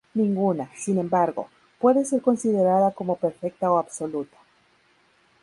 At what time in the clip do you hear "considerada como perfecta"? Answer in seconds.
2.23-3.71